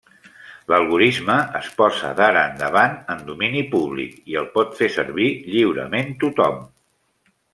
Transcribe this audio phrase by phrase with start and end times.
[0.71, 6.61] L'algorisme es posa d'ara endavant en domini públic, i el pot fer servir lliurement tothom.